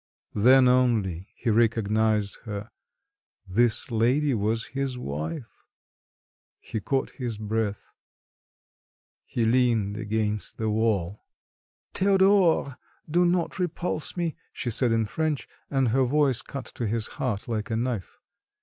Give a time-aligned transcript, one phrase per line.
[0.33, 2.71] Then, only, he recognised her:
[3.47, 5.45] this lady was his wife!
[6.59, 7.93] He caught his breath....
[9.25, 11.21] He leaned against the wall.
[11.93, 12.77] "Théodore,
[13.07, 17.47] do not repulse me!" she said in French, and her voice cut to his heart
[17.47, 18.17] like a knife.